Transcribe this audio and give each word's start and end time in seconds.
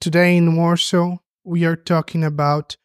Today 0.00 0.36
in 0.36 0.56
Warsaw, 0.56 1.18
we 1.44 1.66
are 1.66 1.76
talking 1.76 2.24
about 2.24 2.78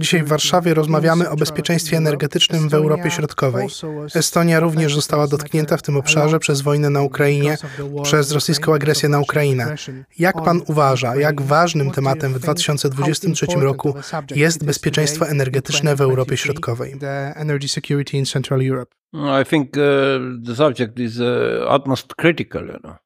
Dzisiaj 0.00 0.22
w 0.22 0.28
Warszawie 0.28 0.74
rozmawiamy 0.74 1.30
o 1.30 1.36
bezpieczeństwie 1.36 1.96
energetycznym 1.96 2.68
w 2.68 2.74
Europie 2.74 3.10
Środkowej. 3.10 3.68
Estonia 4.14 4.60
również 4.60 4.94
została 4.94 5.26
dotknięta 5.26 5.76
w 5.76 5.82
tym 5.82 5.96
obszarze 5.96 6.38
przez 6.38 6.60
wojnę 6.60 6.90
na 6.90 7.02
Ukrainie, 7.02 7.56
przez 8.02 8.32
rosyjską 8.32 8.74
agresję 8.74 9.08
na 9.08 9.20
Ukrainę. 9.20 9.74
Jak 10.18 10.42
pan 10.42 10.60
uważa, 10.66 11.16
jak 11.16 11.42
ważnym 11.42 11.90
tematem 11.90 12.34
w 12.34 12.38
2023 12.38 13.46
roku 13.46 13.94
jest 14.34 14.64
bezpieczeństwo 14.64 15.28
energetyczne 15.28 15.96
w 15.96 16.00
Europie 16.00 16.36
Środkowej? 16.36 16.94
I 19.42 19.44
think 19.44 19.68
uh, 19.68 19.82
the 20.46 20.54
subject 20.56 20.98
is 20.98 21.20
uh, 21.20 21.74
utmost 21.76 22.14
critical, 22.14 22.66
you 22.66 22.78
know. 22.80 23.05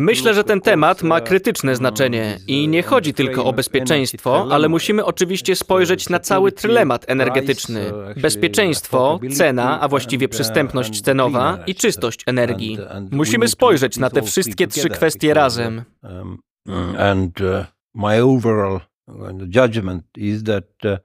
Myślę, 0.00 0.34
że 0.34 0.44
ten 0.44 0.60
temat 0.60 1.02
ma 1.02 1.20
krytyczne 1.20 1.76
znaczenie 1.76 2.38
i 2.46 2.68
nie 2.68 2.82
chodzi 2.82 3.14
tylko 3.14 3.44
o 3.44 3.52
bezpieczeństwo, 3.52 4.46
ale 4.50 4.68
musimy 4.68 5.04
oczywiście 5.04 5.56
spojrzeć 5.56 6.08
na 6.08 6.18
cały 6.18 6.52
trylemat 6.52 7.04
energetyczny. 7.08 7.92
Bezpieczeństwo, 8.16 9.20
cena, 9.32 9.80
a 9.80 9.88
właściwie 9.88 10.28
przystępność 10.28 11.00
cenowa 11.00 11.58
i 11.66 11.74
czystość 11.74 12.22
energii. 12.26 12.78
Musimy 13.10 13.48
spojrzeć 13.48 13.98
na 13.98 14.10
te 14.10 14.22
wszystkie 14.22 14.66
trzy 14.66 14.88
kwestie 14.88 15.34
razem. 15.34 15.82
And 16.98 17.40
uh, 17.40 17.64
my 17.94 18.22
overall 18.22 18.80
judgment 19.48 20.04
is 20.16 20.42
that 20.42 20.64
uh, 20.84 20.98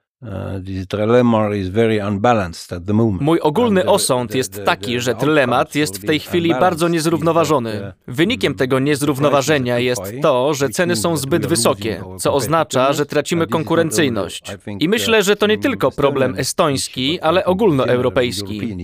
Mój 3.21 3.39
ogólny 3.39 3.85
osąd 3.85 4.35
jest 4.35 4.63
taki, 4.63 4.99
że 4.99 5.15
trylemat 5.15 5.75
jest 5.75 5.97
w 5.97 6.05
tej 6.05 6.19
chwili 6.19 6.49
bardzo 6.49 6.87
niezrównoważony. 6.87 7.93
Wynikiem 8.07 8.55
tego 8.55 8.79
niezrównoważenia 8.79 9.79
jest 9.79 10.01
to, 10.21 10.53
że 10.53 10.69
ceny 10.69 10.95
są 10.95 11.17
zbyt 11.17 11.45
wysokie, 11.45 12.03
co 12.17 12.33
oznacza, 12.33 12.93
że 12.93 13.05
tracimy 13.05 13.47
konkurencyjność. 13.47 14.57
I 14.79 14.89
myślę, 14.89 15.23
że 15.23 15.35
to 15.35 15.47
nie 15.47 15.57
tylko 15.57 15.91
problem 15.91 16.33
estoński, 16.37 17.19
ale 17.19 17.45
ogólnoeuropejski. 17.45 18.77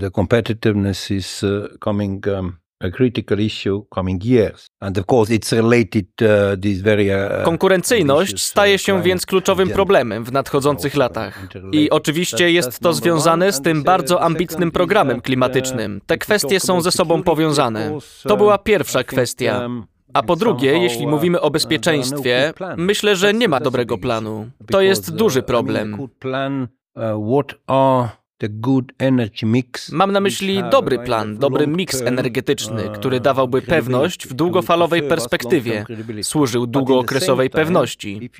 The 0.00 0.10
competitiveness 0.10 1.10
is 1.10 1.44
coming 1.84 2.28
a 2.28 2.63
critical 2.90 3.40
issue 3.40 3.82
coming 3.94 4.24
years. 4.24 4.66
And 4.80 4.98
of 4.98 5.04
course 5.06 5.34
it's 5.34 5.52
related 5.52 6.06
uh, 6.22 6.60
this 6.60 6.80
very 6.80 7.06
uh, 7.10 7.44
Konkurencyjność 7.44 8.42
staje 8.42 8.78
się 8.78 9.02
więc 9.02 9.26
kluczowym 9.26 9.70
problemem 9.70 10.24
w 10.24 10.32
nadchodzących 10.32 10.96
latach. 10.96 11.48
I 11.72 11.90
oczywiście 11.90 12.50
jest 12.50 12.80
to 12.80 12.92
związane 12.92 13.52
z 13.52 13.60
tym 13.60 13.82
bardzo 13.82 14.22
ambitnym 14.22 14.70
programem 14.70 15.20
klimatycznym. 15.20 16.00
Te 16.06 16.18
kwestie 16.18 16.60
są 16.60 16.80
ze 16.80 16.92
sobą 16.92 17.22
powiązane. 17.22 17.98
To 18.22 18.36
była 18.36 18.58
pierwsza 18.58 19.04
kwestia. 19.04 19.68
A 20.14 20.22
po 20.22 20.36
drugie, 20.36 20.78
jeśli 20.78 21.06
mówimy 21.06 21.40
o 21.40 21.50
bezpieczeństwie, 21.50 22.52
myślę, 22.76 23.16
że 23.16 23.34
nie 23.34 23.48
ma 23.48 23.60
dobrego 23.60 23.98
planu. 23.98 24.50
To 24.70 24.80
jest 24.80 25.14
duży 25.14 25.42
problem. 25.42 26.08
Mam 29.92 30.12
na 30.12 30.20
myśli 30.20 30.62
dobry 30.70 30.98
plan, 30.98 31.38
dobry 31.38 31.66
miks 31.66 32.00
energetyczny, 32.02 32.90
który 32.94 33.20
dawałby 33.20 33.62
pewność 33.62 34.26
w 34.26 34.34
długofalowej 34.34 35.02
perspektywie, 35.02 35.84
służył 36.22 36.66
długookresowej 36.66 37.50
pewności. 37.50 38.30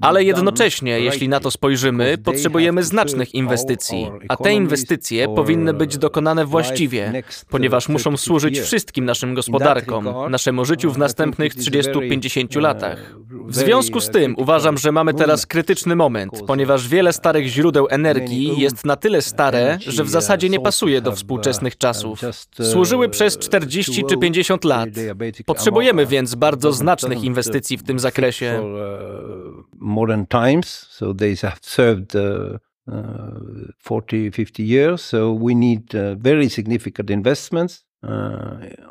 Ale 0.00 0.24
jednocześnie, 0.24 1.00
jeśli 1.00 1.28
na 1.28 1.40
to 1.40 1.50
spojrzymy, 1.50 2.18
potrzebujemy 2.18 2.82
znacznych 2.82 3.34
inwestycji, 3.34 4.10
a 4.28 4.36
te 4.36 4.52
inwestycje 4.54 5.28
powinny 5.28 5.74
być 5.74 5.98
dokonane 5.98 6.44
właściwie, 6.44 7.22
ponieważ 7.50 7.88
muszą 7.88 8.16
służyć 8.16 8.60
wszystkim 8.60 9.04
naszym 9.04 9.34
gospodarkom, 9.34 10.08
naszemu 10.30 10.64
życiu 10.64 10.90
w 10.90 10.98
następnych 10.98 11.54
30-50 11.54 12.60
latach. 12.60 13.14
W 13.46 13.54
związku 13.54 14.00
z 14.00 14.10
tym 14.10 14.34
uważam, 14.38 14.78
że 14.78 14.92
mamy 14.92 15.14
teraz 15.14 15.46
krytyczny 15.46 15.96
moment, 15.96 16.42
ponieważ 16.46 16.88
wiele 16.88 17.12
starych 17.12 17.46
źródeł 17.46 17.86
energii 17.90 18.60
jest 18.60 18.84
na 18.84 18.96
tyle 18.96 19.22
stare, 19.22 19.78
że 19.80 20.04
w 20.04 20.08
zasadzie 20.08 20.48
nie 20.48 20.60
pasuje 20.60 21.00
do 21.00 21.12
współczesnych 21.12 21.78
czasów. 21.78 22.20
Służyły 22.62 23.08
przez 23.08 23.38
40 23.38 24.04
czy 24.04 24.16
50 24.16 24.64
lat. 24.64 24.88
Potrzebujemy 25.46 26.06
więc 26.06 26.34
bardzo 26.34 26.72
znacznych 26.72 27.24
inwestycji 27.24 27.78
w 27.78 27.82
tym 27.82 27.98
zakresie. 27.98 28.62
Modern 29.76 30.26
times, 30.26 30.66
so 30.90 31.14
they 31.14 31.36
have 31.36 31.58
served 31.62 32.16
40, 33.78 34.30
50 34.30 34.58
years, 34.58 35.00
so 35.00 35.38
we 35.46 35.54
need 35.54 35.92
very 36.16 36.50
significant 36.50 37.10
investments 37.10 37.86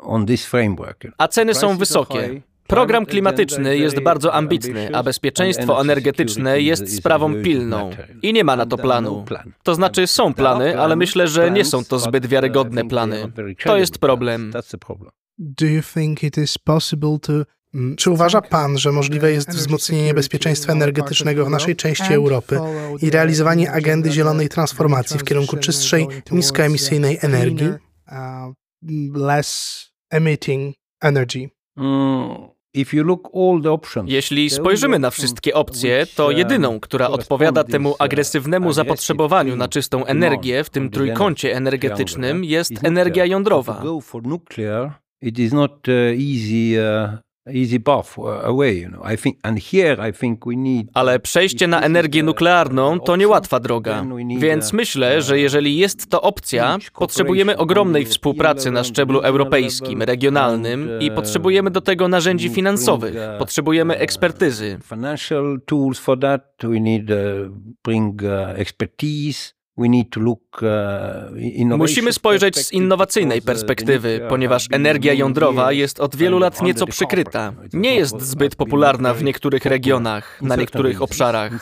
on 0.00 0.26
this 0.26 0.46
framework. 0.46 1.04
A 1.18 1.28
ceny 1.28 1.54
są 1.54 1.76
wysokie. 1.76 2.42
Program 2.66 3.06
klimatyczny 3.06 3.78
jest 3.78 4.00
bardzo 4.00 4.34
ambitny, 4.34 4.88
a 4.94 5.02
bezpieczeństwo 5.02 5.80
energetyczne 5.80 6.60
jest 6.60 6.96
sprawą 6.96 7.42
pilną 7.42 7.90
i 8.22 8.32
nie 8.32 8.44
ma 8.44 8.56
na 8.56 8.66
to 8.66 8.76
planu. 8.76 9.24
To 9.62 9.74
znaczy 9.74 10.06
są 10.06 10.34
plany, 10.34 10.80
ale 10.80 10.96
myślę, 10.96 11.28
że 11.28 11.50
nie 11.50 11.64
są 11.64 11.84
to 11.84 11.98
zbyt 11.98 12.26
wiarygodne 12.26 12.84
plany. 12.84 13.32
To 13.64 13.76
jest 13.76 13.98
problem. 13.98 14.52
Do 15.38 15.66
you 15.66 15.82
think 15.94 16.22
it 16.22 16.38
is 16.38 16.58
possible 16.58 17.18
to 17.22 17.32
czy 17.96 18.10
uważa 18.10 18.40
Pan, 18.40 18.78
że 18.78 18.92
możliwe 18.92 19.32
jest 19.32 19.50
wzmocnienie 19.50 20.14
bezpieczeństwa 20.14 20.72
energetycznego 20.72 21.46
w 21.46 21.50
naszej 21.50 21.76
części 21.76 22.14
Europy 22.14 22.60
i 23.02 23.10
realizowanie 23.10 23.72
agendy 23.72 24.10
zielonej 24.10 24.48
transformacji 24.48 25.18
w 25.18 25.24
kierunku 25.24 25.56
czystszej, 25.56 26.06
niskoemisyjnej 26.30 27.18
energii? 27.22 27.68
Uh, 27.68 28.54
less 29.14 29.80
emitting 30.10 30.74
energy. 31.00 31.50
Mm. 31.76 32.48
Jeśli 34.06 34.50
spojrzymy 34.50 34.98
na 34.98 35.10
wszystkie 35.10 35.54
opcje, 35.54 36.06
to 36.06 36.26
um, 36.26 36.36
jedyną, 36.36 36.80
która 36.80 37.08
odpowiada 37.08 37.64
temu 37.64 37.90
uh, 37.90 37.96
agresywnemu 37.98 38.72
zapotrzebowaniu 38.72 39.56
na 39.56 39.68
czystą 39.68 40.04
energię 40.04 40.64
w 40.64 40.70
tym 40.70 40.90
trójkącie 40.90 41.56
energetycznym 41.56 42.44
jest 42.44 42.72
energia 42.84 43.24
jądrowa. 43.26 43.82
Ale 50.94 51.20
przejście 51.20 51.66
na 51.66 51.80
energię 51.80 52.22
nuklearną 52.22 53.00
to 53.00 53.16
niełatwa 53.16 53.60
droga. 53.60 54.04
Więc 54.38 54.72
myślę, 54.72 55.22
że 55.22 55.38
jeżeli 55.38 55.76
jest 55.78 56.10
to 56.10 56.22
opcja, 56.22 56.78
potrzebujemy 56.94 57.56
ogromnej 57.56 58.04
współpracy 58.04 58.70
na 58.70 58.84
szczeblu 58.84 59.20
europejskim, 59.20 60.02
regionalnym 60.02 60.90
i 61.00 61.10
potrzebujemy 61.10 61.70
do 61.70 61.80
tego 61.80 62.08
narzędzi 62.08 62.48
finansowych, 62.48 63.14
potrzebujemy 63.38 63.98
ekspertyzy. 63.98 64.78
Financial 64.84 65.60
tools 65.66 65.98
for 65.98 66.20
that, 66.20 66.54
we 66.62 66.80
need 66.80 67.10
bring 67.84 68.22
expertise. 68.54 69.57
Uh, 70.62 71.78
Musimy 71.78 72.12
spojrzeć 72.12 72.56
z 72.56 72.72
innowacyjnej 72.72 73.42
perspektywy, 73.42 74.20
ponieważ 74.28 74.66
energia 74.72 75.12
jądrowa 75.12 75.72
jest 75.72 76.00
od 76.00 76.16
wielu 76.16 76.38
lat 76.38 76.62
nieco 76.62 76.86
przykryta. 76.86 77.52
Nie 77.72 77.94
jest 77.94 78.20
zbyt 78.20 78.56
popularna 78.56 79.14
w 79.14 79.24
niektórych 79.24 79.64
regionach, 79.64 80.42
na 80.42 80.56
niektórych 80.56 81.02
obszarach. 81.02 81.52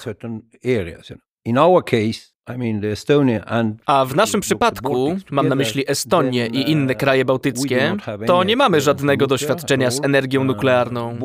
A 3.86 4.04
w 4.04 4.16
naszym 4.16 4.40
przypadku, 4.40 5.16
mam 5.30 5.48
na 5.48 5.54
myśli 5.54 5.90
Estonię 5.90 6.46
i 6.46 6.70
inne 6.70 6.92
uh, 6.92 6.98
kraje 6.98 7.24
bałtyckie, 7.24 7.96
to 8.26 8.44
nie 8.44 8.56
mamy 8.56 8.80
żadnego 8.80 9.26
doświadczenia 9.26 9.90
z 9.90 10.04
energią 10.04 10.40
uh, 10.40 10.46
nuklearną. 10.46 11.16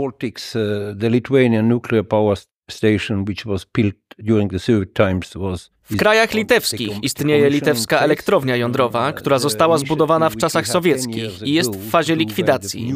W 5.84 5.98
krajach 5.98 6.34
litewskich 6.34 7.04
istnieje 7.04 7.50
litewska 7.50 8.00
elektrownia 8.00 8.56
jądrowa, 8.56 9.14
która 9.14 9.40
została 9.40 9.78
zbudowana 9.78 10.30
w 10.30 10.38
czasach 10.38 10.68
sowieckich 10.68 11.42
i 11.42 11.54
jest 11.54 11.76
w 11.76 11.90
fazie 11.90 12.16
likwidacji. 12.16 12.94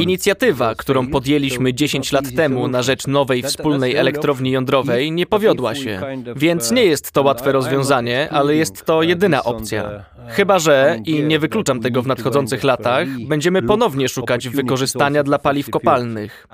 Inicjatywa, 0.00 0.74
którą 0.74 1.06
podjęliśmy 1.08 1.74
10 1.74 2.12
lat 2.12 2.24
temu 2.36 2.68
na 2.68 2.82
rzecz 2.82 3.06
nowej 3.06 3.42
wspólnej 3.42 3.96
elektrowni 3.96 4.50
jądrowej, 4.50 5.12
nie 5.12 5.26
powiodła 5.26 5.74
się. 5.74 6.00
Więc 6.36 6.70
nie 6.70 6.84
jest 6.84 7.12
to 7.12 7.22
łatwe 7.22 7.52
rozwiązanie, 7.52 8.28
ale 8.30 8.56
jest 8.56 8.84
to 8.84 9.02
jedyna 9.02 9.44
opcja. 9.44 10.04
Chyba, 10.28 10.58
że, 10.58 10.98
i 11.04 11.22
nie 11.22 11.38
wykluczam 11.38 11.80
tego 11.80 12.02
w 12.02 12.06
nadchodzących 12.06 12.64
latach, 12.64 13.08
będziemy 13.28 13.62
ponownie 13.62 14.08
szukać 14.08 14.48
wykorzystania 14.48 15.22
dla 15.22 15.38
paliw 15.38 15.70
kopalnych. 15.70 16.46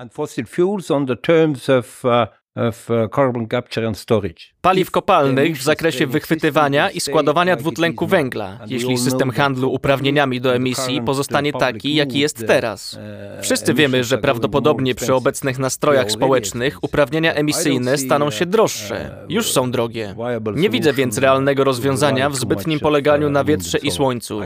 Paliw 4.61 4.91
kopalnych 4.91 5.59
w 5.59 5.63
zakresie 5.63 6.07
wychwytywania 6.07 6.91
i 6.91 7.01
składowania 7.01 7.57
dwutlenku 7.57 8.07
węgla, 8.07 8.59
jeśli 8.67 8.99
system 8.99 9.31
handlu 9.31 9.73
uprawnieniami 9.73 10.41
do 10.41 10.55
emisji 10.55 11.03
pozostanie 11.03 11.53
taki, 11.53 11.95
jaki 11.95 12.19
jest 12.19 12.47
teraz. 12.47 12.99
Wszyscy 13.43 13.75
wiemy, 13.75 14.05
że 14.05 14.19
prawdopodobnie 14.19 14.95
przy 14.95 15.15
obecnych 15.15 15.59
nastrojach 15.59 16.11
społecznych 16.11 16.79
uprawnienia 16.83 17.35
emisyjne 17.35 17.99
staną 17.99 18.31
się 18.31 18.47
droższe. 18.47 19.27
Już 19.29 19.53
są 19.53 19.71
drogie. 19.71 20.15
Nie 20.55 20.71
widzę 20.71 20.93
więc 20.93 21.19
realnego 21.19 21.65
rozwiązania 21.65 22.31
w 22.31 22.37
zbytnim 22.37 22.81
poleganiu 22.81 23.31
na 23.31 23.45
wietrze 23.45 23.79
i 23.79 23.91
słońcu. 23.91 24.41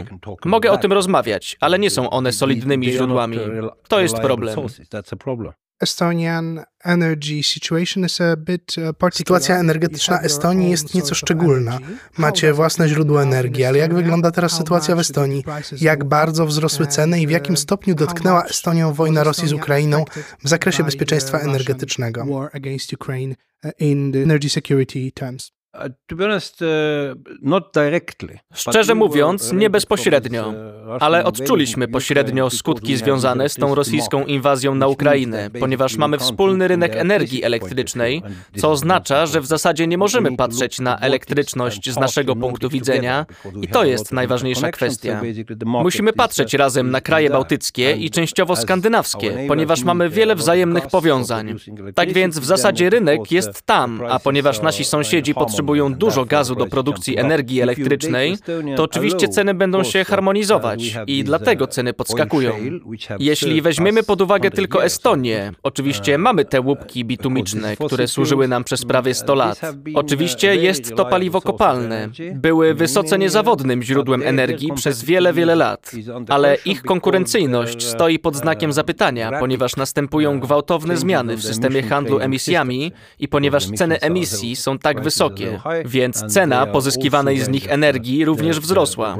Mogę 0.44 0.72
o 0.72 0.78
tym 0.78 0.92
rozmawiać, 0.92 1.56
ale 1.60 1.78
nie 1.78 1.90
są 1.90 2.10
one 2.10 2.32
solidnymi 2.32 2.92
źródłami. 2.92 3.38
To 3.88 4.00
jest 4.00 4.18
problem. 4.18 4.56
Estonian 5.80 6.64
energy 6.84 7.42
situation 7.42 8.04
is 8.04 8.20
a 8.20 8.36
bit 8.36 8.74
uh, 8.78 9.14
Sytuacja 9.14 9.58
energetyczna 9.58 10.20
Estonii 10.20 10.70
jest 10.70 10.94
nieco 10.94 11.14
szczególna. 11.14 11.78
Macie 12.18 12.52
własne 12.52 12.88
źródło 12.88 13.22
energii, 13.22 13.64
ale 13.64 13.78
jak 13.78 13.94
wygląda 13.94 14.30
teraz 14.30 14.52
sytuacja 14.52 14.96
w 14.96 14.98
Estonii? 14.98 15.44
Jak 15.80 16.04
bardzo 16.04 16.46
wzrosły 16.46 16.86
ceny 16.86 17.20
i 17.20 17.26
w 17.26 17.30
jakim 17.30 17.56
stopniu 17.56 17.94
dotknęła 17.94 18.44
Estonią 18.44 18.92
wojna 18.92 19.24
Rosji 19.24 19.48
z 19.48 19.52
Ukrainą 19.52 20.04
w 20.44 20.48
zakresie 20.48 20.84
bezpieczeństwa 20.84 21.38
energetycznego? 21.38 22.48
Uh, 25.76 25.90
uh, 28.22 28.58
Szczerze 28.58 28.94
mówiąc, 28.94 29.52
nie 29.52 29.70
bezpośrednio, 29.70 30.48
uh, 30.48 30.54
ale 31.00 31.24
odczuliśmy 31.24 31.88
pośrednio 31.88 32.50
skutki 32.50 32.96
związane 32.96 33.48
z 33.48 33.54
tą 33.54 33.74
rosyjską 33.74 34.24
inwazją 34.24 34.74
na 34.74 34.86
Ukrainę, 34.86 35.50
ponieważ 35.60 35.96
mamy 35.96 36.18
wspólny 36.18 36.68
rynek 36.68 36.96
energii 36.96 37.44
elektrycznej, 37.44 38.22
co 38.56 38.70
oznacza, 38.70 39.26
że 39.26 39.40
w 39.40 39.46
zasadzie 39.46 39.86
nie 39.86 39.98
możemy 39.98 40.36
patrzeć 40.36 40.80
na 40.80 40.98
elektryczność 40.98 41.90
z 41.90 41.96
naszego 41.96 42.36
punktu 42.36 42.68
widzenia 42.68 43.26
i 43.62 43.68
to 43.68 43.84
jest 43.84 44.12
najważniejsza 44.12 44.70
kwestia. 44.70 45.20
Musimy 45.64 46.12
patrzeć 46.12 46.54
razem 46.54 46.90
na 46.90 47.00
kraje 47.00 47.30
bałtyckie 47.30 47.92
i 47.92 48.10
częściowo 48.10 48.56
skandynawskie, 48.56 49.44
ponieważ 49.48 49.84
mamy 49.84 50.10
wiele 50.10 50.34
wzajemnych 50.34 50.86
powiązań. 50.86 51.54
Tak 51.94 52.12
więc 52.12 52.38
w 52.38 52.44
zasadzie 52.44 52.90
rynek 52.90 53.32
jest 53.32 53.62
tam, 53.62 54.02
a 54.08 54.18
ponieważ 54.18 54.62
nasi 54.62 54.84
sąsiedzi 54.84 55.34
potrzebują 55.34 55.65
potrzebują 55.66 55.94
dużo 55.94 56.24
gazu 56.24 56.54
do 56.54 56.66
produkcji 56.66 57.18
energii 57.18 57.60
elektrycznej, 57.60 58.38
to 58.76 58.82
oczywiście 58.82 59.28
ceny 59.28 59.54
będą 59.54 59.84
się 59.84 60.04
harmonizować 60.04 60.98
i 61.06 61.24
dlatego 61.24 61.66
ceny 61.66 61.92
podskakują. 61.92 62.54
Jeśli 63.18 63.62
weźmiemy 63.62 64.02
pod 64.02 64.20
uwagę 64.20 64.50
tylko 64.50 64.84
Estonię, 64.84 65.52
oczywiście 65.62 66.18
mamy 66.18 66.44
te 66.44 66.60
łupki 66.60 67.04
bitumiczne, 67.04 67.76
które 67.86 68.08
służyły 68.08 68.48
nam 68.48 68.64
przez 68.64 68.84
prawie 68.84 69.14
100 69.14 69.34
lat. 69.34 69.60
Oczywiście 69.94 70.56
jest 70.56 70.94
to 70.96 71.04
paliwo 71.04 71.40
kopalne. 71.40 72.08
Były 72.34 72.74
wysoce 72.74 73.18
niezawodnym 73.18 73.82
źródłem 73.82 74.22
energii 74.22 74.72
przez 74.74 75.04
wiele, 75.04 75.32
wiele 75.32 75.54
lat, 75.54 75.92
ale 76.28 76.56
ich 76.64 76.82
konkurencyjność 76.82 77.86
stoi 77.86 78.18
pod 78.18 78.36
znakiem 78.36 78.72
zapytania, 78.72 79.38
ponieważ 79.40 79.76
następują 79.76 80.40
gwałtowne 80.40 80.96
zmiany 80.96 81.36
w 81.36 81.42
systemie 81.42 81.82
handlu 81.82 82.18
emisjami 82.20 82.92
i 83.18 83.28
ponieważ 83.28 83.66
ceny 83.70 84.00
emisji 84.00 84.56
są 84.56 84.78
tak 84.78 85.02
wysokie 85.02 85.55
więc 85.84 86.24
cena 86.26 86.66
pozyskiwanej 86.66 87.38
z 87.38 87.48
nich 87.48 87.72
energii 87.72 88.24
również 88.24 88.60
wzrosła. 88.60 89.16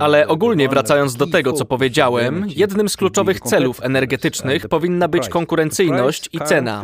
Ale 0.00 0.28
ogólnie 0.28 0.68
wracając 0.68 1.16
do 1.16 1.26
tego, 1.26 1.52
co 1.52 1.64
powiedziałem, 1.64 2.46
jednym 2.48 2.88
z 2.88 2.96
kluczowych 2.96 3.40
celów 3.40 3.82
energetycznych 3.82 4.68
powinna 4.68 5.08
być 5.08 5.28
konkurencyjność 5.28 6.28
i 6.32 6.40
cena. 6.40 6.82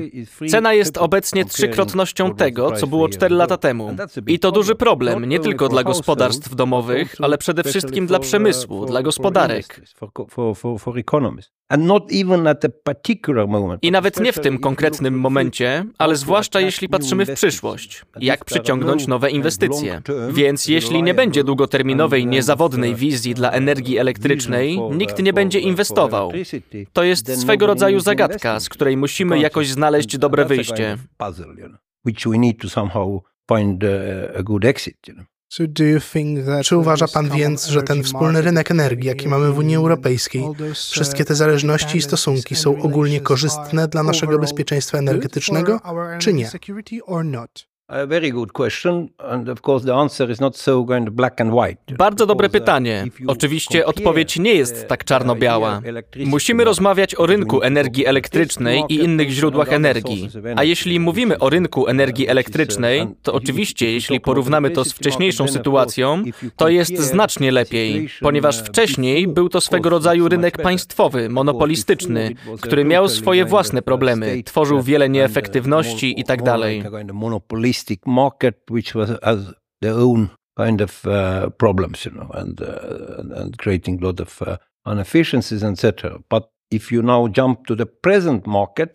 Cena 0.51 0.75
jest 0.75 0.99
obecnie 0.99 1.45
trzykrotnością 1.45 2.35
tego, 2.35 2.73
co 2.73 2.87
było 2.87 3.09
4 3.09 3.35
lata 3.35 3.57
temu. 3.57 3.97
I 4.27 4.39
to 4.39 4.53
duży 4.53 4.75
problem, 4.75 5.25
nie 5.25 5.41
tylko 5.41 5.69
dla 5.69 5.85
gospodarstw 5.85 6.55
domowych, 6.55 7.15
ale 7.21 7.39
przede 7.39 7.65
wszystkim 7.65 8.07
dla 8.07 8.19
przemysłu, 8.19 8.87
dla 8.87 9.03
gospodarek. 9.03 9.81
I 13.83 13.91
nawet 13.91 14.21
nie 14.21 14.33
w 14.33 14.39
tym 14.41 14.59
konkretnym 14.59 15.21
momencie, 15.21 15.85
ale 15.99 16.17
zwłaszcza 16.17 16.61
jeśli 16.61 16.89
patrzymy 16.89 17.27
w 17.27 17.33
przyszłość. 17.35 18.03
Jak 18.21 18.45
przyciągnąć 18.45 19.07
nowe 19.07 19.31
inwestycje? 19.31 20.03
Więc 20.31 20.69
jeśli 20.69 21.03
nie 21.03 21.15
będzie 21.15 21.45
długoterminowej, 21.45 22.27
niezawodnej 22.27 22.95
wizji 22.95 23.35
dla 23.35 23.51
energii 23.51 23.99
elektrycznej, 23.99 24.81
nikt 24.93 25.23
nie 25.23 25.33
będzie 25.33 25.61
inwestował. 25.61 26.33
To 26.93 27.03
jest 27.05 27.41
swego 27.41 27.67
rodzaju 27.67 28.01
zagadka, 28.01 28.61
z 28.61 28.69
której 28.69 28.97
musimy 28.97 29.39
jakoś 29.39 29.69
znaleźć 29.69 30.19
dobre 30.19 30.45
wyjście. 30.45 30.97
Czy 36.65 36.77
uważa 36.77 37.09
Pan 37.09 37.31
więc, 37.31 37.67
że 37.67 37.83
ten 37.83 38.03
wspólny 38.03 38.43
rynek 38.43 38.71
energii, 38.71 39.09
jaki 39.09 39.29
mamy 39.29 39.53
w 39.53 39.59
Unii 39.59 39.77
Europejskiej, 39.77 40.45
wszystkie 40.75 41.25
te 41.25 41.35
zależności 41.35 41.99
i 41.99 42.03
stosunki 42.03 42.57
są 42.57 42.83
ogólnie 42.83 43.21
korzystne 43.21 43.89
dla 43.89 44.03
naszego 44.03 44.39
bezpieczeństwa 44.39 44.99
energetycznego, 44.99 45.81
czy 46.19 46.33
nie? 46.33 46.51
Bardzo 51.99 52.27
dobre 52.27 52.49
pytanie. 52.49 53.05
Oczywiście 53.27 53.87
odpowiedź 53.87 54.39
nie 54.39 54.55
jest 54.55 54.89
tak 54.89 55.05
czarno-biała. 55.05 55.81
Musimy 56.25 56.65
rozmawiać 56.65 57.15
o 57.15 57.27
rynku 57.27 57.63
energii 57.63 58.07
elektrycznej 58.07 58.83
i 58.89 58.95
innych 58.95 59.31
źródłach 59.31 59.73
energii. 59.73 60.29
A 60.57 60.65
jeśli 60.65 61.01
mówimy 61.01 61.39
o 61.39 61.51
rynku 61.51 61.87
energii 61.87 62.29
elektrycznej, 62.29 63.07
to 63.23 63.33
oczywiście, 63.33 63.93
jeśli 63.93 64.21
porównamy 64.21 64.71
to 64.71 64.85
z 64.85 64.93
wcześniejszą 64.93 65.49
sytuacją, 65.49 66.23
to 66.57 66.69
jest 66.69 66.99
znacznie 66.99 67.53
lepiej, 67.53 68.09
ponieważ 68.21 68.63
wcześniej 68.63 69.29
był 69.29 69.49
to 69.49 69.61
swego 69.61 69.91
rodzaju 69.91 70.29
rynek 70.29 70.63
państwowy, 70.63 71.29
monopolistyczny, 71.29 72.35
który 72.61 72.85
miał 72.85 73.09
swoje 73.09 73.45
własne 73.45 73.83
problemy, 73.83 74.43
tworzył 74.45 74.83
wiele 74.83 75.09
nieefektywności 75.09 76.19
itd 76.19 76.59
market 78.07 78.55
which 78.71 78.95
was 78.95 79.11
has 79.23 79.39
their 79.83 79.95
own 79.95 80.29
kind 80.57 80.81
of 80.81 81.07
uh, 81.07 81.51
problems, 81.51 82.05
you 82.05 82.13
know, 82.13 82.31
and, 82.35 82.61
uh, 82.61 83.21
and, 83.21 83.33
and 83.33 83.57
creating 83.59 84.03
a 84.03 84.07
lot 84.07 84.21
of 84.21 84.43
uh, 84.43 84.57
inefficiencies, 84.93 85.63
etc. 85.63 86.19
But 86.31 86.45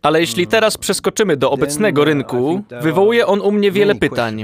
Ale 0.01 0.19
jeśli 0.19 0.47
teraz 0.47 0.77
przeskoczymy 0.77 1.37
do 1.37 1.51
obecnego 1.51 2.01
uh, 2.01 2.07
rynku, 2.07 2.63
wywołuje 2.81 3.27
on 3.27 3.41
u 3.41 3.51
mnie 3.51 3.71
wiele 3.71 3.95
pytań. 3.95 4.43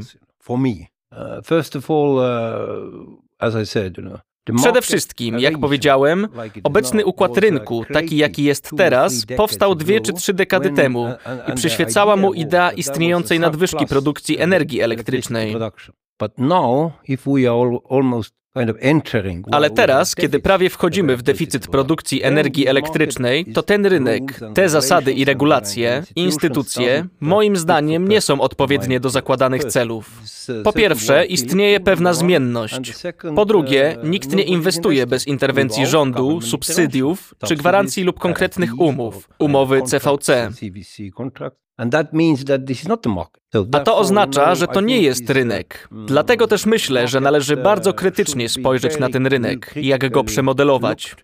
Przede 4.56 4.82
wszystkim, 4.82 5.40
jak 5.40 5.58
powiedziałem, 5.60 6.28
obecny 6.64 7.06
układ 7.06 7.38
rynku, 7.38 7.86
taki 7.94 8.18
jaki 8.18 8.44
jest 8.44 8.72
teraz, 8.78 9.26
powstał 9.38 9.76
dwie 9.76 10.02
czy 10.02 10.14
trzy 10.14 10.34
dekady 10.34 10.70
temu 10.70 11.08
i 11.48 11.54
przyświecała 11.54 12.16
mu 12.16 12.34
idea 12.34 12.72
istniejącej 12.72 13.40
nadwyżki 13.40 13.86
produkcji 13.86 14.40
energii 14.40 14.82
elektrycznej. 14.82 15.56
Ale 19.52 19.70
teraz, 19.70 20.16
kiedy 20.16 20.40
prawie 20.40 20.70
wchodzimy 20.70 21.18
w 21.18 21.22
deficyt 21.22 21.68
produkcji 21.68 22.24
energii 22.24 22.68
elektrycznej, 22.68 23.46
to 23.46 23.64
ten 23.64 23.86
rynek, 23.86 24.40
te 24.54 24.70
zasady 24.70 25.14
i 25.14 25.26
regulacje, 25.26 26.04
instytucje, 26.16 27.06
moim 27.20 27.56
zdaniem 27.58 28.08
nie 28.08 28.22
są 28.22 28.42
odpowiednie 28.42 29.00
do 29.00 29.10
zakładanych 29.10 29.66
celów. 29.66 30.22
Po 30.64 30.74
pierwsze, 30.74 31.26
istnieje 31.26 31.80
pewna 31.80 32.14
zmienność. 32.14 32.94
Po 33.36 33.46
drugie, 33.46 33.98
nikt 34.04 34.36
nie 34.36 34.44
inwestuje 34.44 35.08
bez 35.08 35.28
interwencji 35.28 35.88
rządu, 35.88 36.42
subsydiów 36.42 37.36
czy 37.46 37.56
gwarancji 37.56 38.04
lub 38.04 38.20
konkretnych 38.20 38.80
umów, 38.80 39.30
umowy 39.40 39.82
CVC. 39.82 40.52
A 43.72 43.80
to 43.80 43.98
oznacza, 43.98 44.56
że 44.56 44.68
to 44.68 44.82
nie 44.82 45.02
jest 45.02 45.30
rynek. 45.30 45.90
Dlatego 46.06 46.48
też 46.48 46.66
myślę, 46.66 47.08
że 47.08 47.20
należy 47.20 47.58
bardzo 47.58 47.94
krytycznie 47.94 48.50
spojrzeć 48.50 49.00
na 49.00 49.10
ten 49.10 49.28
rynek 49.28 49.74
jak 49.76 50.12
go 50.12 50.24
przemodelować. 50.24 51.16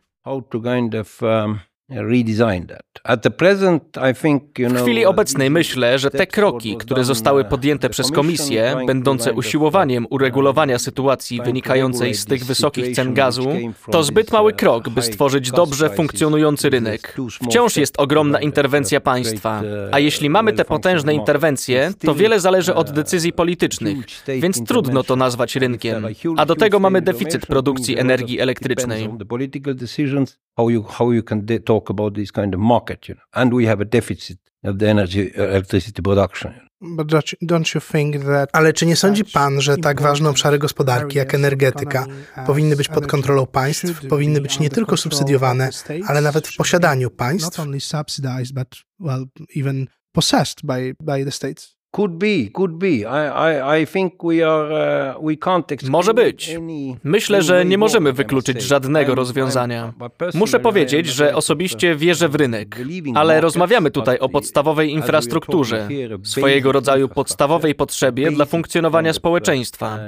W 4.69 4.81
chwili 4.81 5.05
obecnej 5.05 5.49
myślę, 5.49 5.99
że 5.99 6.11
te 6.11 6.27
kroki, 6.27 6.77
które 6.77 7.03
zostały 7.03 7.45
podjęte 7.45 7.89
przez 7.89 8.11
Komisję, 8.11 8.75
będące 8.87 9.33
usiłowaniem 9.33 10.07
uregulowania 10.09 10.79
sytuacji 10.79 11.41
wynikającej 11.41 12.13
z 12.13 12.25
tych 12.25 12.45
wysokich 12.45 12.95
cen 12.95 13.13
gazu, 13.13 13.49
to 13.91 14.03
zbyt 14.03 14.31
mały 14.31 14.53
krok, 14.53 14.89
by 14.89 15.01
stworzyć 15.01 15.51
dobrze 15.51 15.89
funkcjonujący 15.89 16.69
rynek. 16.69 17.17
Wciąż 17.49 17.77
jest 17.77 17.99
ogromna 17.99 18.41
interwencja 18.41 19.01
państwa, 19.01 19.61
a 19.91 19.99
jeśli 19.99 20.29
mamy 20.29 20.53
te 20.53 20.65
potężne 20.65 21.13
interwencje, 21.13 21.91
to 22.05 22.15
wiele 22.15 22.39
zależy 22.39 22.75
od 22.75 22.91
decyzji 22.91 23.33
politycznych, 23.33 23.97
więc 24.27 24.63
trudno 24.63 25.03
to 25.03 25.15
nazwać 25.15 25.55
rynkiem. 25.55 26.07
A 26.37 26.45
do 26.45 26.55
tego 26.55 26.79
mamy 26.79 27.01
deficyt 27.01 27.45
produkcji 27.45 27.99
energii 27.99 28.39
elektrycznej. 28.39 29.09
Talk 31.73 31.89
about 31.89 32.15
this 32.15 32.31
kind 32.31 32.55
of 32.55 32.61
market, 32.61 33.09
you 33.09 33.15
know, 33.15 33.25
and 33.31 33.53
we 33.53 33.65
have 33.65 33.81
a 33.81 33.85
deficit 33.85 34.37
of 34.63 34.77
the 34.77 34.89
energy 34.89 35.31
electricity 35.35 36.01
production. 36.01 36.53
Ale 38.53 38.73
czy 38.73 38.85
nie 38.85 38.95
sądzi 38.95 39.25
pan, 39.25 39.61
że 39.61 39.77
tak 39.77 40.01
ważne 40.01 40.29
obszary 40.29 40.59
gospodarki 40.59 41.17
jak 41.17 41.33
energetyka 41.35 42.05
powinny 42.45 42.75
być 42.75 42.87
pod 42.87 43.07
kontrolą 43.07 43.45
państw, 43.47 44.07
powinny 44.09 44.41
być 44.41 44.59
nie 44.59 44.69
tylko 44.69 44.97
subsydiowane, 44.97 45.69
ale 46.07 46.21
nawet 46.21 46.47
w 46.47 46.55
posiadaniu 46.55 47.09
państw? 47.09 47.59
Could 51.95 52.11
be, 52.11 52.49
could 52.53 52.71
be. 52.71 52.87
I, 52.87 53.77
I, 53.77 53.81
I 53.81 53.87
think 53.87 54.13
we 54.23 54.41
are, 54.41 55.15
uh, 55.15 55.25
we 55.25 55.37
can't 55.37 55.89
Może 55.89 56.13
być. 56.13 56.57
Myślę, 57.03 57.41
że 57.41 57.65
nie 57.65 57.77
możemy 57.77 58.13
wykluczyć 58.13 58.61
żadnego 58.61 59.15
rozwiązania. 59.15 59.93
Muszę 60.33 60.59
powiedzieć, 60.59 61.07
że 61.07 61.35
osobiście 61.35 61.95
wierzę 61.95 62.29
w 62.29 62.35
rynek, 62.35 62.77
ale 63.15 63.41
rozmawiamy 63.41 63.91
tutaj 63.91 64.19
o 64.19 64.29
podstawowej 64.29 64.91
infrastrukturze, 64.91 65.87
swojego 66.23 66.71
rodzaju 66.71 67.09
podstawowej 67.09 67.75
potrzebie 67.75 68.31
dla 68.31 68.45
funkcjonowania 68.45 69.13
społeczeństwa. 69.13 69.99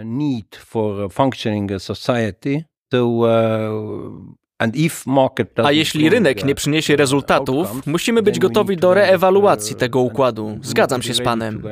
Uh, 4.62 5.66
a 5.66 5.72
jeśli 5.72 6.10
rynek 6.10 6.46
nie 6.46 6.56
przyniesie 6.56 6.96
rezultatów, 6.96 7.88
musimy 7.88 8.22
być 8.22 8.40
gotowi 8.40 8.78
do 8.78 8.94
reewaluacji 8.94 9.76
tego 9.76 10.00
układu. 10.00 10.58
Zgadzam 10.62 11.02
się 11.02 11.14
z 11.14 11.22
Panem. 11.22 11.64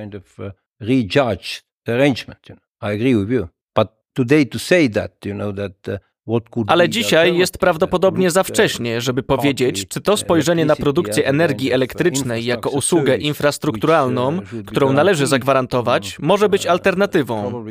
Ale 6.68 6.90
dzisiaj 6.90 7.38
jest 7.38 7.58
prawdopodobnie 7.58 8.32
za 8.32 8.44
wcześnie, 8.44 9.02
żeby 9.02 9.24
powiedzieć, 9.24 9.88
czy 9.88 10.02
to 10.02 10.18
spojrzenie 10.18 10.66
na 10.66 10.76
produkcję 10.76 11.26
energii 11.26 11.72
elektrycznej 11.72 12.46
jako 12.46 12.70
usługę 12.70 13.18
infrastrukturalną, 13.18 14.40
którą 14.66 14.94
należy 14.94 15.28
zagwarantować, 15.28 16.20
może 16.20 16.50
być 16.50 16.66
alternatywą. 16.66 17.66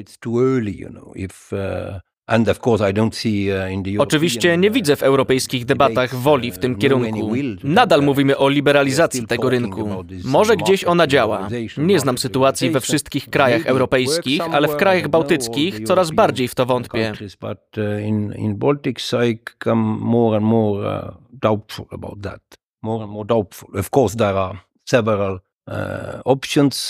Uh, 2.28 3.98
Oczywiście 3.98 4.56
nie 4.56 4.70
widzę 4.70 4.96
w 4.96 5.02
europejskich 5.02 5.64
debatach 5.64 6.14
woli 6.14 6.52
w 6.52 6.58
tym 6.58 6.76
kierunku. 6.76 7.32
Nadal 7.64 8.02
mówimy 8.02 8.38
o 8.38 8.48
liberalizacji 8.48 9.26
tego 9.26 9.50
rynku. 9.50 10.04
Może 10.24 10.56
gdzieś 10.56 10.84
ona 10.84 11.06
działa. 11.06 11.48
Nie 11.76 12.00
znam 12.00 12.18
sytuacji 12.18 12.70
we 12.70 12.80
wszystkich 12.80 13.30
krajach 13.30 13.66
europejskich, 13.66 14.40
ale 14.52 14.68
w 14.68 14.76
krajach 14.76 15.08
bałtyckich 15.08 15.80
coraz 15.80 16.10
bardziej 16.10 16.48
w 16.48 16.54
to 16.54 16.66
wątpię. 16.66 17.12
More 22.82 23.04
and 23.04 23.12
more 23.12 23.24
doubtful. 23.24 23.78
Of 23.78 23.88
course, 23.96 24.16
there 24.16 24.38
are 24.38 24.58
several 24.84 25.40
E, 25.68 26.20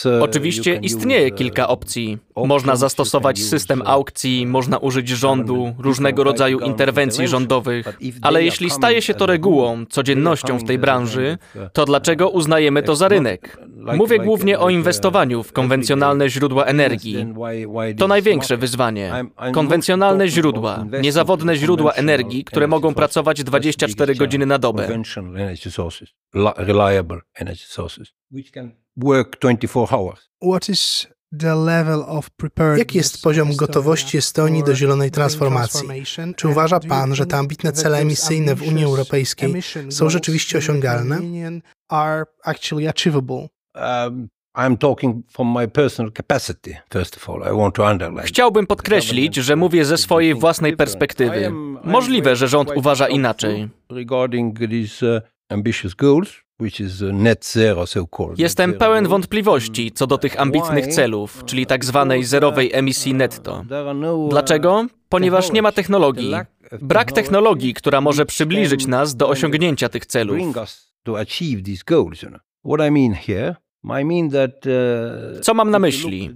e, 0.06 0.20
Oczywiście 0.20 0.74
istnieje 0.74 1.30
kilka 1.30 1.68
opcji. 1.68 2.18
Można 2.36 2.76
zastosować 2.76 3.38
system 3.38 3.82
aukcji, 3.84 4.46
można 4.46 4.78
użyć 4.78 5.08
rządu, 5.08 5.74
różnego 5.78 6.24
rodzaju 6.24 6.58
interwencji 6.58 7.28
rządowych, 7.28 7.98
ale 8.22 8.44
jeśli 8.44 8.70
staje 8.70 9.02
się 9.02 9.14
to 9.14 9.26
regułą, 9.26 9.86
codziennością 9.86 10.58
w 10.58 10.64
tej 10.64 10.78
branży, 10.78 11.38
to 11.72 11.84
dlaczego 11.84 12.28
uznajemy 12.28 12.82
to 12.82 12.96
za 12.96 13.08
rynek? 13.08 13.58
Mówię 13.96 14.18
głównie 14.18 14.58
o 14.58 14.70
inwestowaniu 14.70 15.42
w 15.42 15.52
konwencjonalne 15.52 16.28
źródła 16.30 16.64
energii. 16.64 17.26
To 17.98 18.08
największe 18.08 18.56
wyzwanie. 18.56 19.24
Konwencjonalne 19.52 20.28
źródła, 20.28 20.86
niezawodne 21.02 21.56
źródła 21.56 21.92
energii, 21.92 22.44
które 22.44 22.66
mogą 22.66 22.94
pracować 22.94 23.44
24 23.44 24.14
godziny 24.14 24.46
na 24.46 24.58
dobę 24.58 25.02
which 28.32 28.50
can 28.50 28.70
work 28.96 29.40
24 29.40 29.86
hours. 29.86 30.28
What 30.40 30.68
is 30.68 31.06
Jaki 32.76 32.98
jest 32.98 33.22
poziom 33.22 33.56
gotowości 33.56 34.18
Estonii 34.18 34.64
do 34.64 34.74
zielonej 34.74 35.10
transformacji? 35.10 35.88
Czy 36.36 36.48
uważa 36.48 36.80
Pan, 36.80 37.14
że 37.14 37.26
te 37.26 37.36
ambitne 37.36 37.72
cele 37.72 37.98
emisyjne 37.98 38.54
w 38.54 38.68
Unii 38.68 38.84
Europejskiej 38.84 39.54
są 39.90 40.10
rzeczywiście 40.10 40.58
osiągalne? 40.58 41.20
Chciałbym 48.24 48.66
podkreślić, 48.66 49.34
że 49.34 49.56
mówię 49.56 49.84
ze 49.84 49.98
swojej 49.98 50.34
własnej 50.34 50.76
perspektywy. 50.76 51.52
Możliwe, 51.84 52.36
że 52.36 52.48
rząd 52.48 52.70
uważa 52.74 53.08
inaczej. 53.08 53.68
Regarding 53.90 54.58
these 54.58 55.16
uh, 55.16 55.22
ambitious 55.48 55.94
goals, 55.94 56.32
Jestem 58.38 58.74
pełen 58.74 59.08
wątpliwości 59.08 59.92
co 59.92 60.06
do 60.06 60.18
tych 60.18 60.40
ambitnych 60.40 60.86
celów, 60.86 61.42
czyli 61.44 61.66
tak 61.66 61.84
zwanej 61.84 62.24
zerowej 62.24 62.70
emisji 62.72 63.14
netto. 63.14 63.64
No, 63.94 64.28
Dlaczego? 64.28 64.86
Ponieważ 65.08 65.52
nie 65.52 65.62
ma 65.62 65.72
technologii. 65.72 66.34
Brak 66.82 67.12
technologii, 67.12 67.74
która 67.74 68.00
może 68.00 68.26
przybliżyć 68.26 68.86
nas 68.86 69.16
do 69.16 69.28
osiągnięcia 69.28 69.88
tych 69.88 70.06
celów. 70.06 70.38
Uh, 72.64 73.58
Co 75.42 75.54
mam 75.54 75.70
na 75.70 75.78
myśli? 75.78 76.30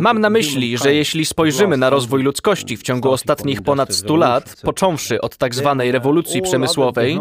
Mam 0.00 0.20
na 0.20 0.30
myśli, 0.30 0.78
że 0.78 0.94
jeśli 0.94 1.24
spojrzymy 1.24 1.76
na 1.76 1.90
rozwój 1.90 2.22
ludzkości 2.22 2.76
w 2.76 2.82
ciągu 2.82 3.10
ostatnich 3.10 3.62
ponad 3.62 3.94
100 3.94 4.16
lat, 4.16 4.56
począwszy 4.62 5.20
od 5.20 5.36
tak 5.36 5.54
zwanej 5.54 5.92
rewolucji 5.92 6.42
przemysłowej, 6.42 7.18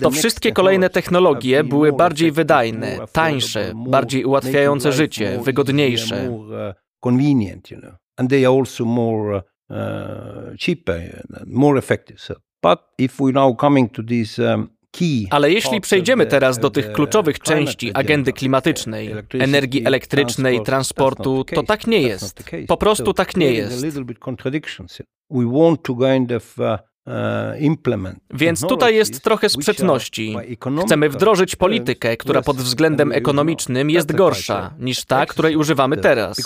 to 0.00 0.10
wszystkie 0.10 0.52
kolejne 0.52 0.90
technologie 0.90 1.64
były 1.64 1.92
bardziej 1.92 2.32
wydajne, 2.32 2.98
tańsze, 3.12 3.72
bardziej 3.90 4.24
ułatwiające 4.24 4.92
życie, 4.92 5.40
wygodniejsze. 5.44 6.30
But 12.62 12.78
if 12.98 13.24
we 13.24 13.32
now 13.32 13.56
coming 13.60 13.92
to 13.92 14.02
these 14.02 14.38
um, 14.54 14.68
ale 15.30 15.50
jeśli 15.52 15.80
przejdziemy 15.80 16.26
teraz 16.26 16.58
do 16.58 16.70
tych 16.70 16.92
kluczowych 16.92 17.38
części 17.38 17.90
agendy 17.94 18.32
klimatycznej, 18.32 19.14
energii 19.38 19.86
elektrycznej, 19.86 20.62
transportu, 20.62 21.44
to 21.44 21.62
tak 21.62 21.86
nie 21.86 22.02
jest. 22.02 22.44
Po 22.68 22.76
prostu 22.76 23.12
tak 23.12 23.36
nie 23.36 23.52
jest. 23.52 23.84
Więc 28.30 28.60
tutaj 28.60 28.94
jest 28.94 29.20
trochę 29.22 29.48
sprzeczności. 29.48 30.36
Chcemy 30.86 31.08
wdrożyć 31.08 31.56
politykę, 31.56 32.16
która 32.16 32.42
pod 32.42 32.56
względem 32.56 33.12
ekonomicznym 33.12 33.90
jest 33.90 34.12
gorsza 34.12 34.74
niż 34.78 35.04
ta, 35.04 35.26
której 35.26 35.56
używamy 35.56 35.96
teraz. 35.96 36.36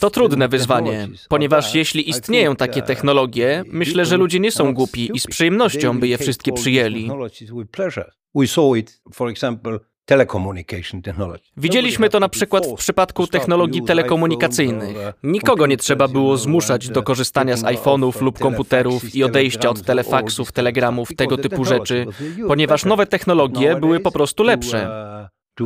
To 0.00 0.10
trudne 0.10 0.48
wyzwanie, 0.48 1.08
ponieważ 1.28 1.74
jeśli 1.74 2.10
istnieją 2.10 2.56
takie 2.56 2.82
technologie, 2.82 3.64
myślę, 3.66 4.04
że 4.06 4.16
ludzie 4.16 4.40
nie 4.40 4.52
są 4.52 4.74
głupi 4.74 5.10
i 5.14 5.20
z 5.20 5.26
przyjemnością 5.26 6.00
by 6.00 6.08
je 6.08 6.18
wszystkie 6.18 6.52
przyjęli. 6.52 7.10
Widzieliśmy 11.56 12.08
to 12.08 12.20
na 12.20 12.28
przykład 12.28 12.66
w 12.66 12.74
przypadku 12.74 13.26
technologii 13.26 13.82
telekomunikacyjnych. 13.82 14.96
Nikogo 15.22 15.66
nie 15.66 15.76
trzeba 15.76 16.08
było 16.08 16.36
zmuszać 16.36 16.88
do 16.88 17.02
korzystania 17.02 17.56
z 17.56 17.62
iPhone'ów 17.62 18.22
lub 18.22 18.38
komputerów 18.38 19.14
i 19.14 19.24
odejścia 19.24 19.70
od 19.70 19.82
telefaksów, 19.82 20.52
telegramów, 20.52 21.08
tego 21.16 21.38
typu 21.38 21.64
rzeczy, 21.64 22.06
ponieważ 22.48 22.84
nowe 22.84 23.06
technologie 23.06 23.76
były 23.76 24.00
po 24.00 24.10
prostu 24.12 24.42
lepsze. 24.42 24.90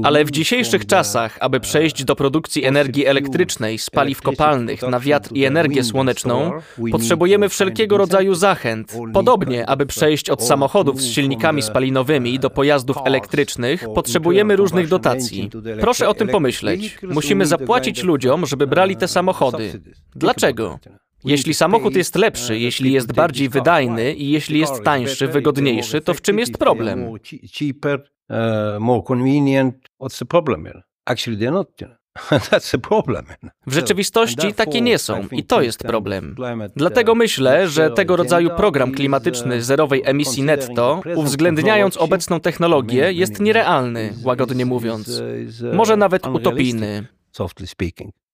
Ale 0.03 0.25
w 0.25 0.31
dzisiejszych 0.31 0.87
czasach, 0.87 1.39
aby 1.41 1.61
przejść 1.61 2.05
do 2.05 2.17
produkcji 2.17 2.65
energii 2.65 3.07
elektrycznej 3.07 3.79
z 3.79 3.91
paliw 3.91 4.23
kopalnych 4.23 4.83
na 4.83 5.01
wiatr 5.01 5.31
i 5.35 5.45
energię 5.45 5.85
słoneczną, 5.85 6.53
potrzebujemy 6.93 7.49
wszelkiego 7.49 7.99
rodzaju 7.99 8.35
zachęt. 8.35 8.97
Podobnie, 9.13 9.67
aby 9.67 9.87
przejść 9.87 10.31
od 10.31 10.45
samochodów 10.45 11.01
z 11.01 11.07
silnikami 11.07 11.63
spalinowymi 11.63 12.39
do 12.39 12.51
pojazdów 12.51 12.97
elektrycznych, 13.05 13.85
potrzebujemy 13.95 14.57
różnych 14.57 14.89
dotacji. 14.89 15.51
Proszę 15.81 16.09
o 16.09 16.15
tym 16.15 16.29
pomyśleć. 16.29 16.99
Musimy 17.03 17.47
zapłacić 17.47 18.03
ludziom, 18.03 18.47
żeby 18.47 18.67
brali 18.67 18.97
te 18.97 19.09
samochody. 19.09 19.81
Dlaczego? 20.17 20.79
Jeśli 21.25 21.55
samochód 21.55 21.97
jest 21.97 22.17
lepszy, 22.17 22.59
jeśli 22.59 22.93
jest 22.93 23.13
bardziej 23.13 23.49
wydajny 23.49 24.15
i 24.15 24.31
jeśli 24.31 24.61
jest 24.61 24.83
tańszy, 24.85 25.29
wygodniejszy, 25.29 26.01
to 26.01 26.15
w 26.15 26.23
czym 26.23 26.39
jest 26.39 26.59
problem? 26.59 27.13
Uh, 28.31 28.81
more 28.81 29.03
convenient. 29.03 29.75
What's 30.01 30.19
the 30.19 30.25
problem? 30.25 30.69
Actually, 31.07 31.41
they're 31.41 31.53
not. 31.53 31.81
You 31.81 31.87
know. 31.87 31.99
That's 32.51 32.75
a 32.75 32.79
problem. 32.79 33.25
W 33.67 33.73
rzeczywistości 33.75 34.55
takie 34.55 34.81
nie 34.81 34.99
są 34.99 35.29
i 35.33 35.45
to 35.45 35.63
jest 35.63 35.79
problem. 35.79 36.37
Dlatego 36.77 37.15
myślę, 37.15 37.69
że 37.69 37.91
tego 37.91 38.17
rodzaju 38.17 38.51
program 38.57 38.93
klimatyczny 38.93 39.63
zerowej 39.63 40.03
emisji 40.05 40.43
netto, 40.43 41.01
uwzględniając 41.17 41.97
obecną 41.97 42.41
technologię, 42.41 43.13
jest 43.13 43.41
nierealny, 43.41 44.13
łagodnie 44.25 44.67
mówiąc. 44.67 45.23
Może 45.73 45.97
nawet 45.97 46.27
utopijny. 46.27 47.07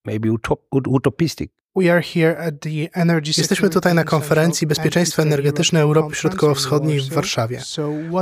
Maybe 0.05 0.29
utopistic. 0.89 1.53
Jesteśmy 3.37 3.71
tutaj 3.71 3.95
na 3.95 4.05
konferencji 4.05 4.67
Bezpieczeństwo 4.67 5.23
Energetyczne 5.23 5.81
Europy 5.81 6.15
Środkowo-Wschodniej 6.15 7.01
w 7.01 7.09
Warszawie. 7.09 7.63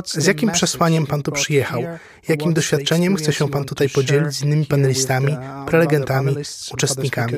Z 0.07 0.27
jakim 0.27 0.51
przesłaniem 0.51 1.07
Pan 1.07 1.23
tu 1.23 1.33
przyjechał? 1.33 1.83
Jakim 2.29 2.55
doświadczeniem 2.55 3.17
chce 3.17 3.33
się 3.33 3.49
Pan 3.49 3.65
tutaj 3.65 3.89
podzielić 3.89 4.33
z 4.33 4.43
innymi 4.43 4.67
panelistami, 4.67 5.37
prelegentami, 5.67 6.37
uczestnikami? 6.73 7.33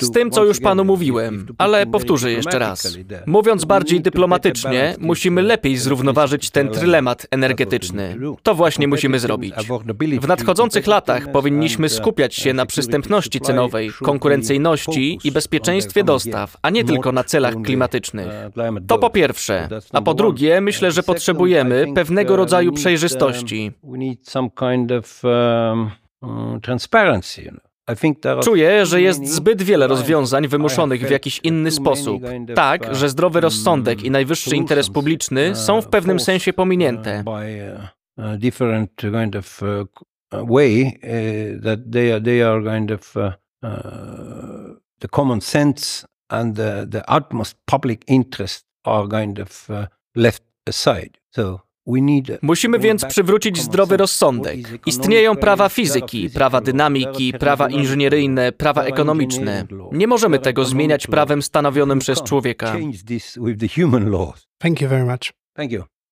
Z 0.00 0.10
tym, 0.10 0.30
co 0.30 0.44
już 0.44 0.60
panu 0.60 0.84
mówiłem, 0.84 1.46
ale 1.58 1.86
powtórzę 1.86 2.32
jeszcze 2.32 2.58
raz. 2.58 2.98
Mówiąc 3.26 3.64
bardziej 3.64 4.00
dyplomatycznie, 4.00 4.94
musimy 4.98 5.42
lepiej 5.42 5.76
zrównoważyć 5.76 6.50
ten 6.50 6.68
trylemat 6.68 7.26
energetyczny. 7.30 8.16
To 8.42 8.54
właśnie 8.54 8.88
musimy 8.88 9.18
zrobić. 9.18 9.54
W 10.20 10.28
nadchodzących 10.28 10.86
latach 10.86 11.32
powinniśmy 11.32 11.88
skupiać 11.88 12.34
się 12.34 12.54
na 12.54 12.66
przystępności 12.66 13.40
cenowej, 13.40 13.90
konkurencyjności 14.02 15.18
i 15.24 15.32
bezpieczeństwie 15.32 16.04
dostaw, 16.04 16.56
a 16.62 16.70
nie 16.70 16.84
tylko 16.84 17.12
na 17.12 17.24
celach 17.24 17.54
klimatycznych. 17.62 18.28
To 18.86 18.98
po 18.98 19.10
pierwsze. 19.10 19.68
A 19.92 20.02
po 20.02 20.14
drugie, 20.14 20.60
myślę, 20.60 20.92
że 20.92 21.02
potrzebujemy 21.02 21.86
pewnego 21.94 22.36
rodzaju 22.36 22.72
przejrzystości. 22.72 23.72
Czuję, 28.42 28.86
że 28.86 29.00
jest 29.00 29.26
zbyt 29.26 29.62
wiele 29.62 29.86
rozwiązań 29.86 30.48
wymuszonych 30.48 31.06
w 31.06 31.10
jakiś 31.10 31.40
inny 31.42 31.70
sposób, 31.70 32.22
tak, 32.54 32.94
że 32.94 33.08
zdrowy 33.08 33.40
rozsądek 33.40 34.02
i 34.02 34.10
najwyższy 34.10 34.56
interes 34.56 34.90
publiczny 34.90 35.56
są 35.56 35.80
w 35.82 35.88
pewnym 35.88 36.20
sensie 36.20 36.52
pominięte. 36.52 37.24
The 44.98 45.08
common 45.08 45.40
sense 45.40 46.06
and 46.28 46.56
the, 46.56 46.86
the 46.90 47.02
utmost 47.18 47.56
public 47.64 48.00
interest 48.06 48.66
are 48.84 49.08
kind 49.08 49.38
of 49.38 49.70
uh, 49.70 49.86
left 50.14 50.42
aside. 50.66 51.10
So 51.30 51.65
Musimy 52.42 52.78
więc 52.78 53.04
przywrócić 53.04 53.60
zdrowy 53.62 53.96
rozsądek. 53.96 54.56
Istnieją 54.86 55.36
prawa 55.36 55.68
fizyki, 55.68 56.30
prawa 56.30 56.60
dynamiki, 56.60 57.32
prawa 57.32 57.68
inżynieryjne, 57.68 58.52
prawa 58.52 58.82
ekonomiczne. 58.84 59.66
Nie 59.92 60.06
możemy 60.06 60.38
tego 60.38 60.64
zmieniać 60.64 61.06
prawem 61.06 61.42
stanowionym 61.42 61.98
przez 61.98 62.22
człowieka. 62.22 62.76
Thank 64.58 64.80
you 64.80 64.88
very 64.88 65.04
much. 65.04 65.32
Thank 65.54 65.72
you. 65.72 65.95